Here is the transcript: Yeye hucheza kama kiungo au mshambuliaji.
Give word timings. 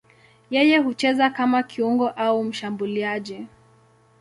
Yeye 0.49 0.77
hucheza 0.79 1.29
kama 1.29 1.63
kiungo 1.63 2.09
au 2.09 2.43
mshambuliaji. 2.43 3.47